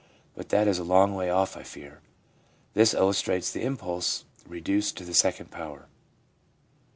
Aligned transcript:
But 0.33 0.49
that 0.49 0.67
is 0.67 0.79
a 0.79 0.83
long 0.83 1.13
way 1.13 1.29
off, 1.29 1.55
I 1.55 1.61
fear/ 1.61 2.01
This 2.73 2.95
illustrates 2.95 3.51
the 3.51 3.61
impulse 3.61 4.25
reduced 4.47 4.97
to 4.97 5.05
the 5.05 5.13
second 5.13 5.51
power. 5.51 5.89